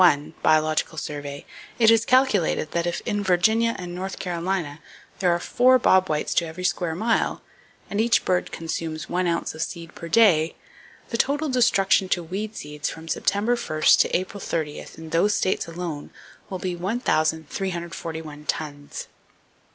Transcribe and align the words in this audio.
21, 0.03 0.33
Biological 0.41 0.97
Survey, 0.97 1.45
it 1.77 1.91
is 1.91 2.05
calculated 2.05 2.71
that 2.71 2.87
if 2.87 3.01
in 3.01 3.23
Virginia 3.23 3.75
and 3.77 3.93
North 3.93 4.17
Carolina 4.17 4.79
there 5.19 5.29
are 5.31 5.37
four 5.37 5.77
bob 5.77 6.09
whites 6.09 6.33
to 6.33 6.43
every 6.43 6.63
square 6.63 6.95
mile, 6.95 7.43
and 7.87 8.01
each 8.01 8.25
bird 8.25 8.51
consumes 8.51 9.07
one 9.09 9.27
ounce 9.27 9.53
of 9.53 9.61
seed 9.61 9.93
per 9.93 10.07
day, 10.07 10.55
the 11.09 11.17
total 11.17 11.49
destruction 11.49 12.09
to 12.09 12.23
weed 12.23 12.55
seeds 12.55 12.89
from 12.89 13.07
September 13.07 13.55
1st 13.55 13.99
to 13.99 14.17
April 14.17 14.41
30th 14.41 14.97
in 14.97 15.11
those 15.11 15.35
states 15.35 15.67
alone 15.67 16.09
will 16.49 16.57
be 16.57 16.75
1,341 16.75 18.45
tons. 18.45 19.07